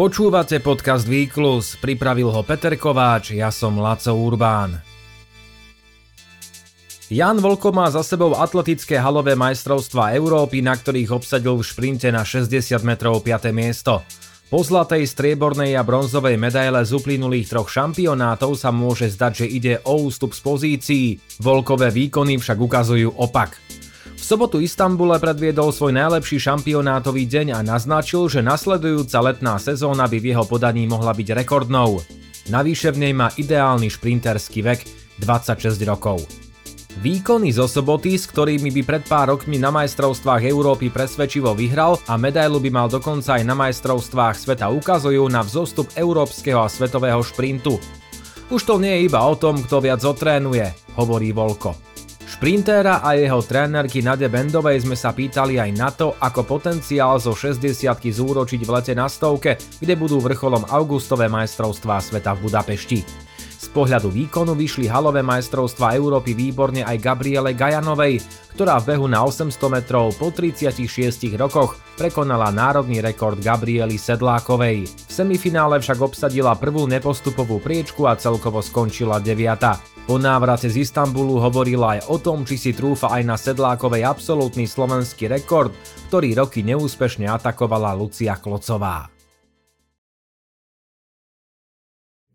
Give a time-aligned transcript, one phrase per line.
[0.00, 4.80] Počúvate podcast Výklus, pripravil ho Peter Kováč, ja som Laco Urbán.
[7.12, 12.24] Jan Volko má za sebou atletické halové majstrovstvá Európy, na ktorých obsadil v šprinte na
[12.24, 13.52] 60 metrov 5.
[13.52, 14.00] miesto.
[14.48, 19.74] Po zlatej, striebornej a bronzovej medaile z uplynulých troch šampionátov sa môže zdať, že ide
[19.84, 21.06] o ústup z pozícií.
[21.44, 23.69] Volkové výkony však ukazujú opak
[24.30, 30.30] sobotu Istambule predviedol svoj najlepší šampionátový deň a naznačil, že nasledujúca letná sezóna by v
[30.30, 31.98] jeho podaní mohla byť rekordnou.
[32.46, 34.86] Navyše v nej má ideálny šprinterský vek
[35.18, 36.22] 26 rokov.
[37.02, 42.14] Výkony zo soboty, s ktorými by pred pár rokmi na majstrovstvách Európy presvedčivo vyhral a
[42.14, 47.82] medailu by mal dokonca aj na majstrovstvách sveta ukazujú na vzostup európskeho a svetového šprintu.
[48.46, 51.89] Už to nie je iba o tom, kto viac otrénuje, hovorí Volko.
[52.40, 57.36] Šprintéra a jeho trénerky Nade Bendovej sme sa pýtali aj na to, ako potenciál zo
[57.36, 63.28] 60 zúročiť v lete na stovke, kde budú vrcholom augustové majstrovstvá sveta v Budapešti.
[63.70, 68.18] Pohľadu výkonu vyšli halové majstrovstvá Európy výborne aj Gabriele Gajanovej,
[68.58, 70.74] ktorá v behu na 800 metrov po 36
[71.38, 74.90] rokoch prekonala národný rekord Gabriely Sedlákovej.
[74.90, 80.02] V semifinále však obsadila prvú nepostupovú priečku a celkovo skončila 9.
[80.10, 84.66] Po návrate z Istanbulu hovorila aj o tom, či si trúfa aj na Sedlákovej absolútny
[84.66, 85.70] slovenský rekord,
[86.10, 89.19] ktorý roky neúspešne atakovala Lucia Klocová.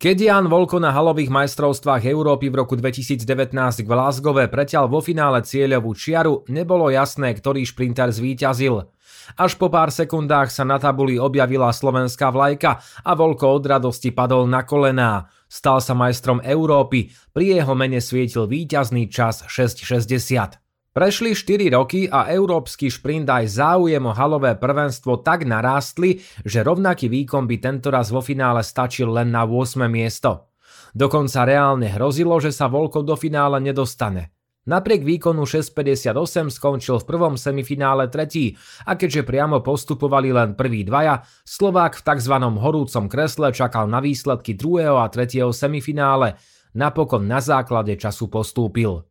[0.06, 3.25] Keď Jan Volko na halových majstrovstvách Európy v roku 2019
[3.58, 8.86] v Glasgowe preťal vo finále cieľovú čiaru, nebolo jasné, ktorý šprinter zvíťazil.
[9.34, 14.45] Až po pár sekundách sa na tabuli objavila slovenská vlajka a Volko od radosti padol
[14.45, 15.25] na kolená.
[15.50, 20.64] Stal sa majstrom Európy, pri jeho mene svietil víťazný čas 6.60.
[20.95, 27.11] Prešli 4 roky a európsky šprint aj záujem o halové prvenstvo tak narástli, že rovnaký
[27.11, 29.91] výkon by tentoraz vo finále stačil len na 8.
[29.91, 30.55] miesto.
[30.95, 34.31] Dokonca reálne hrozilo, že sa Volko do finále nedostane.
[34.72, 36.16] Napriek výkonu 6.58
[36.47, 38.55] skončil v prvom semifinále tretí
[38.88, 42.35] a keďže priamo postupovali len prví dvaja, Slovák v tzv.
[42.39, 46.39] horúcom kresle čakal na výsledky druhého a tretieho semifinále,
[46.72, 49.03] napokon na základe času postúpil.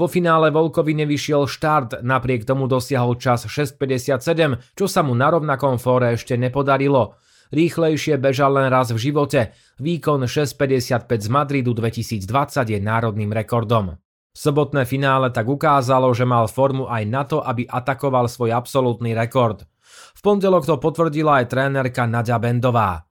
[0.00, 5.76] Vo finále Volkovi nevyšiel štart, napriek tomu dosiahol čas 6.57, čo sa mu na rovnakom
[5.76, 7.20] fóre ešte nepodarilo.
[7.52, 12.24] Rýchlejšie bežal len raz v živote, výkon 6.55 z Madridu 2020
[12.72, 14.00] je národným rekordom.
[14.32, 19.68] Sobotné finále tak ukázalo, že mal formu aj na to, aby atakoval svoj absolútny rekord.
[20.16, 23.09] V pondelok to potvrdila aj trénerka Nadia Bendová.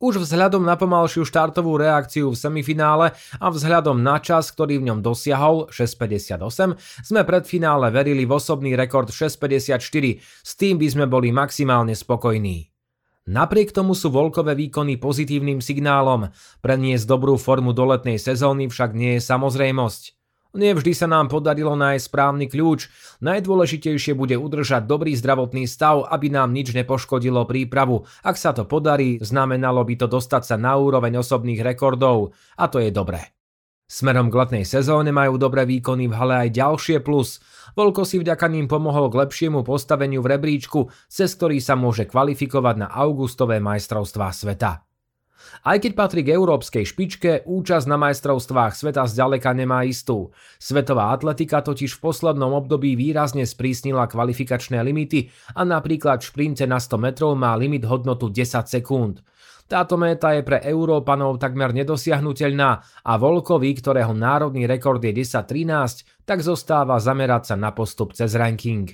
[0.00, 5.04] Už vzhľadom na pomalšiu štartovú reakciu v semifinále a vzhľadom na čas, ktorý v ňom
[5.04, 6.40] dosiahol 6.58,
[7.04, 9.76] sme pred finále verili v osobný rekord 6.54,
[10.24, 12.72] s tým by sme boli maximálne spokojní.
[13.28, 16.32] Napriek tomu sú Volkové výkony pozitívnym signálom,
[16.64, 20.19] preniesť dobrú formu do letnej sezóny však nie je samozrejmosť.
[20.50, 22.90] Nevždy sa nám podarilo nájsť správny kľúč.
[23.22, 28.02] Najdôležitejšie bude udržať dobrý zdravotný stav, aby nám nič nepoškodilo prípravu.
[28.26, 32.34] Ak sa to podarí, znamenalo by to dostať sa na úroveň osobných rekordov.
[32.58, 33.30] A to je dobré.
[33.90, 37.38] Smerom k letnej sezóne majú dobré výkony v hale aj ďalšie plus.
[37.78, 42.86] Volko si vďaka ním pomohol k lepšiemu postaveniu v rebríčku, cez ktorý sa môže kvalifikovať
[42.86, 44.89] na augustové majstrovstvá sveta.
[45.60, 50.32] Aj keď patrí k európskej špičke, účasť na majstrovstvách sveta zďaleka nemá istú.
[50.56, 56.80] Svetová atletika totiž v poslednom období výrazne sprísnila kvalifikačné limity a napríklad v šprinte na
[56.80, 59.20] 100 metrov má limit hodnotu 10 sekúnd.
[59.70, 62.70] Táto méta je pre Európanov takmer nedosiahnutelná
[63.06, 68.90] a Volkovi, ktorého národný rekord je 10-13, tak zostáva zamerať sa na postup cez ranking.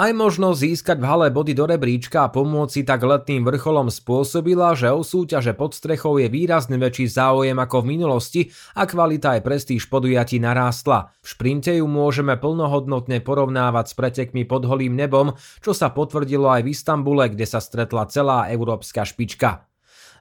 [0.00, 4.72] Aj možnosť získať v hale body do rebríčka a pomôcť si tak letným vrcholom spôsobila,
[4.72, 8.42] že o súťaže pod strechou je výrazne väčší záujem ako v minulosti
[8.80, 11.12] a kvalita aj prestíž podujatí narástla.
[11.20, 16.64] V šprinte ju môžeme plnohodnotne porovnávať s pretekmi pod holým nebom, čo sa potvrdilo aj
[16.64, 19.68] v Istambule, kde sa stretla celá európska špička.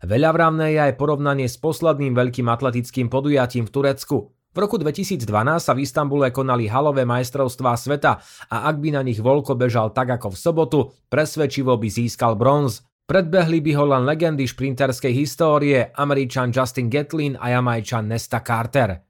[0.03, 4.38] Veľavravné je aj porovnanie s posledným veľkým atletickým podujatím v Turecku.
[4.49, 5.29] V roku 2012
[5.61, 8.17] sa v Istambule konali halové majstrovstvá sveta
[8.49, 12.81] a ak by na nich Volko bežal tak ako v sobotu, presvedčivo by získal bronz.
[13.05, 19.05] Predbehli by ho len legendy šprinterskej histórie, Američan Justin Gatlin a Jamajčan Nesta Carter.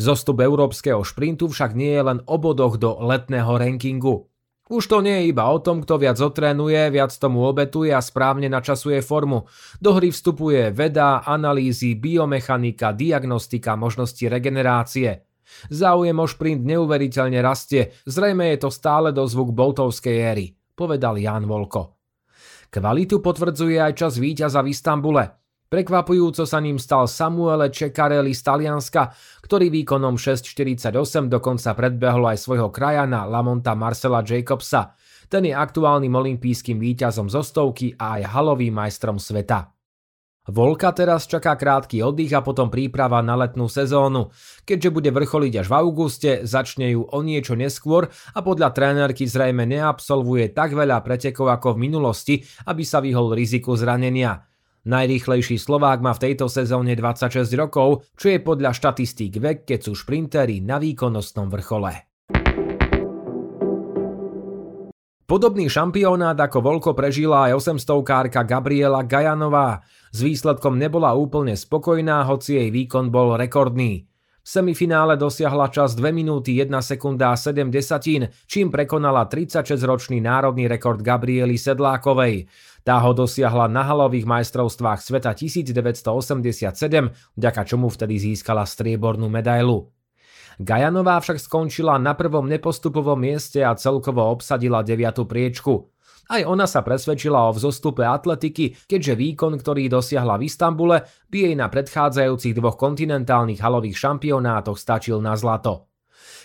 [0.00, 4.31] Vzostup európskeho šprintu však nie je len o bodoch do letného rankingu.
[4.70, 8.46] Už to nie je iba o tom, kto viac otrénuje, viac tomu obetuje a správne
[8.46, 9.50] načasuje formu.
[9.82, 15.26] Do hry vstupuje veda, analýzy, biomechanika, diagnostika, možnosti regenerácie.
[15.68, 20.46] Záujem o šprint neuveriteľne rastie, zrejme je to stále dozvuk boltovskej éry.
[20.72, 22.00] povedal Jan Volko.
[22.72, 25.41] Kvalitu potvrdzuje aj čas víťaza v Istambule.
[25.72, 29.08] Prekvapujúco sa ním stal Samuele Čekareli z Talianska,
[29.40, 30.92] ktorý výkonom 6.48
[31.32, 34.92] dokonca predbehol aj svojho krajana Lamonta Marcela Jacobsa.
[35.32, 39.72] Ten je aktuálnym olympijským víťazom zo stovky a aj halovým majstrom sveta.
[40.52, 44.28] Volka teraz čaká krátky oddych a potom príprava na letnú sezónu.
[44.68, 49.64] Keďže bude vrcholiť až v auguste, začne ju o niečo neskôr a podľa trénerky zrejme
[49.64, 52.34] neabsolvuje tak veľa pretekov ako v minulosti,
[52.68, 54.51] aby sa vyhol riziku zranenia.
[54.82, 59.94] Najrýchlejší Slovák má v tejto sezóne 26 rokov, čo je podľa štatistík vek, keď sú
[59.94, 62.10] šprintery na výkonnostnom vrchole.
[65.22, 69.80] Podobný šampionát ako Volko prežila aj 800-kárka Gabriela Gajanová.
[70.12, 74.11] S výsledkom nebola úplne spokojná, hoci jej výkon bol rekordný.
[74.42, 80.66] V semifinále dosiahla čas 2 minúty 1 sekunda a 7 desatín, čím prekonala 36-ročný národný
[80.66, 82.50] rekord Gabriely Sedlákovej.
[82.82, 86.74] Tá ho dosiahla na halových majstrovstvách sveta 1987,
[87.38, 89.94] vďaka čomu vtedy získala striebornú medailu.
[90.58, 95.91] Gajanová však skončila na prvom nepostupovom mieste a celkovo obsadila deviatu priečku.
[96.30, 101.54] Aj ona sa presvedčila o vzostupe atletiky, keďže výkon, ktorý dosiahla v Istambule, by jej
[101.58, 105.91] na predchádzajúcich dvoch kontinentálnych halových šampionátoch stačil na zlato.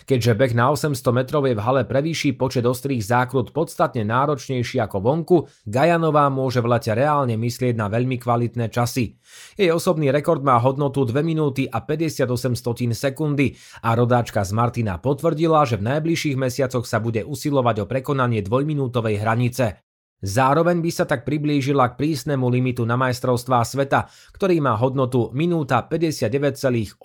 [0.08, 4.98] Keďže beh na 800 metrov je v hale prevýši počet ostrých zákrut podstatne náročnejší ako
[5.04, 5.36] vonku,
[5.68, 9.20] Gajanová môže v lete reálne myslieť na veľmi kvalitné časy.
[9.54, 12.24] Jej osobný rekord má hodnotu 2 minúty a 58
[12.56, 13.54] stotín sekundy
[13.84, 19.20] a rodáčka z Martina potvrdila, že v najbližších mesiacoch sa bude usilovať o prekonanie dvojminútovej
[19.20, 19.84] hranice.
[20.18, 25.78] Zároveň by sa tak priblížila k prísnemu limitu na majstrovstvá sveta, ktorý má hodnotu minúta
[25.86, 26.98] 59,8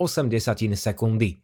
[0.73, 1.42] sekundy.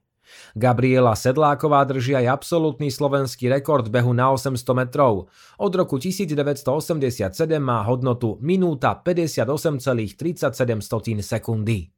[0.57, 5.29] Gabriela Sedláková drží aj absolútny slovenský rekord behu na 800 metrov.
[5.57, 7.31] Od roku 1987
[7.61, 10.15] má hodnotu minúta 58,37
[11.21, 11.93] sekundy.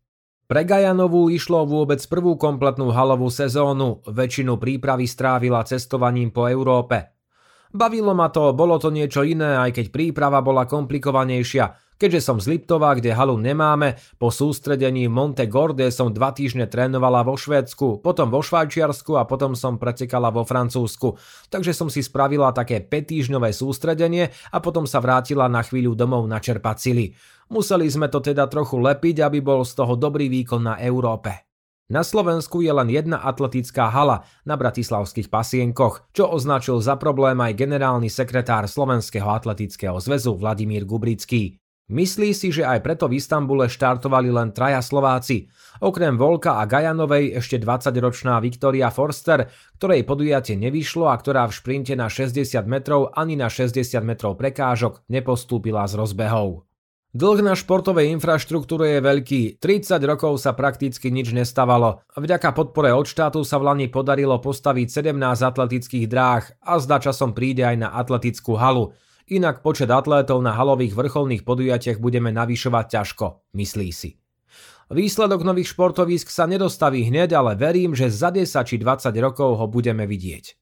[0.51, 7.15] Pre Gajanovú išlo vôbec prvú kompletnú halovú sezónu, väčšinu prípravy strávila cestovaním po Európe.
[7.71, 12.57] Bavilo ma to, bolo to niečo iné, aj keď príprava bola komplikovanejšia, Keďže som z
[12.57, 18.33] Liptova, kde halu nemáme, po sústredení Monte Gorde som dva týždne trénovala vo Švédsku, potom
[18.33, 21.13] vo Švajčiarsku a potom som pretekala vo Francúzsku.
[21.53, 26.25] Takže som si spravila také 5 týždňové sústredenie a potom sa vrátila na chvíľu domov
[26.25, 27.13] načerpať sily.
[27.53, 31.53] Museli sme to teda trochu lepiť, aby bol z toho dobrý výkon na Európe.
[31.93, 37.53] Na Slovensku je len jedna atletická hala na Bratislavských pasienkoch, čo označil za problém aj
[37.53, 41.60] generálny sekretár Slovenského atletického zväzu Vladimír Gubrický.
[41.91, 45.51] Myslí si, že aj preto v Istambule štartovali len traja Slováci.
[45.83, 51.91] Okrem Volka a Gajanovej ešte 20-ročná Viktoria Forster, ktorej podujatie nevyšlo a ktorá v šprinte
[51.99, 56.63] na 60 metrov ani na 60 metrov prekážok nepostúpila z rozbehov.
[57.11, 62.07] Dlh na športovej infraštruktúre je veľký, 30 rokov sa prakticky nič nestávalo.
[62.15, 67.35] Vďaka podpore od štátu sa v Lani podarilo postaviť 17 atletických dráh a zda časom
[67.35, 68.95] príde aj na atletickú halu.
[69.31, 74.19] Inak počet atlétov na halových vrcholných podujatiach budeme navyšovať ťažko, myslí si.
[74.91, 79.65] Výsledok nových športovísk sa nedostaví hneď, ale verím, že za 10 či 20 rokov ho
[79.71, 80.59] budeme vidieť.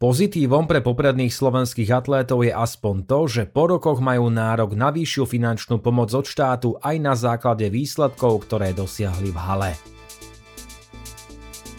[0.00, 5.28] Pozitívom pre popredných slovenských atlétov je aspoň to, že po rokoch majú nárok na vyššiu
[5.28, 9.72] finančnú pomoc od štátu aj na základe výsledkov, ktoré dosiahli v hale.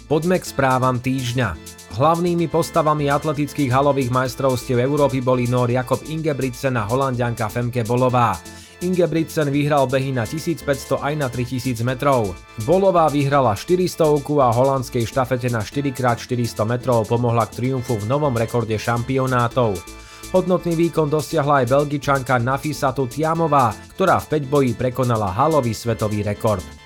[0.05, 1.66] Poďme k správam týždňa.
[1.97, 8.37] Hlavnými postavami atletických halových majstrovstiev Európy boli Nor Jakob Ingebrigtsen a holandianka Femke Bolová.
[8.85, 10.61] Ingebrigtsen vyhral behy na 1500
[11.01, 12.37] aj na 3000 metrov.
[12.69, 18.77] Bolová vyhrala 400 a holandskej štafete na 4x400 metrov pomohla k triumfu v novom rekorde
[18.77, 19.81] šampionátov.
[20.37, 26.76] Hodnotný výkon dosiahla aj belgičanka Nafisatu Tiamová, ktorá v 5 boji prekonala halový svetový rekord.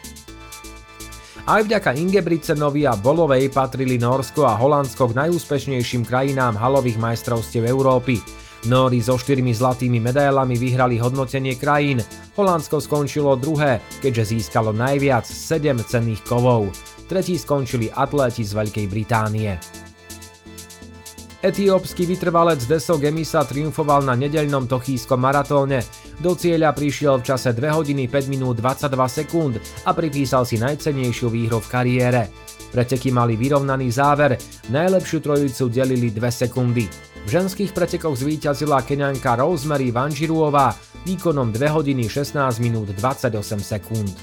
[1.41, 8.21] Aj vďaka Ingebrigtsenovi a Bolovej patrili Norsko a Holandsko k najúspešnejším krajinám halových majstrovstiev Európy.
[8.69, 12.05] Nóri so štyrmi zlatými medailami vyhrali hodnotenie krajín.
[12.38, 16.69] Holandsko skončilo druhé, keďže získalo najviac 7 cenných kovov.
[17.10, 19.57] Tretí skončili atléti z Veľkej Británie.
[21.41, 25.81] Etiópsky vytrvalec Deso Gemisa triumfoval na nedeľnom tochískom maratóne.
[26.22, 31.34] Do cieľa prišiel v čase 2 hodiny 5 minút 22 sekúnd a pripísal si najcennejšiu
[31.34, 32.30] výhru v kariére.
[32.70, 34.38] Preteky mali vyrovnaný záver,
[34.70, 36.86] najlepšiu trojicu delili 2 sekundy.
[37.25, 40.78] V ženských pretekoch zvíťazila keňanka Rosemary Vanžiruová
[41.10, 44.13] výkonom 2 hodiny 16 minút 28 sekúnd.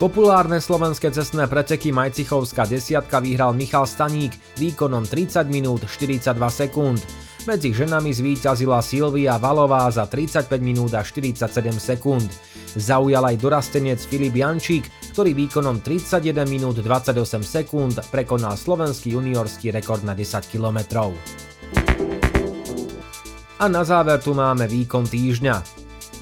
[0.00, 7.25] Populárne slovenské cestné preteky Majcichovská desiatka vyhral Michal Staník výkonom 30 minút 42 sekúnd.
[7.46, 11.46] Medzi ženami zvíťazila Silvia Valová za 35 minút a 47
[11.78, 12.26] sekúnd.
[12.74, 20.02] Zaujal aj dorastenec Filip Jančík, ktorý výkonom 31 minút 28 sekúnd prekonal slovenský juniorský rekord
[20.02, 21.14] na 10 kilometrov.
[23.62, 25.75] A na záver tu máme výkon týždňa.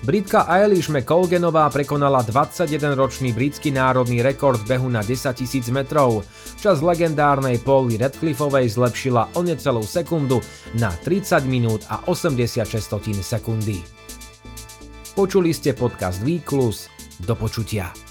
[0.04, 6.28] Britka Eilish McColganová prekonala 21-ročný britský národný rekord behu na 10 000 metrov.
[6.60, 10.44] Čas legendárnej Polly Redcliffovej zlepšila o necelú sekundu
[10.76, 12.68] na 30 minút a 86
[13.24, 13.80] sekundy.
[15.16, 16.92] Počuli ste podcast Výklus.
[17.24, 18.03] Do počutia.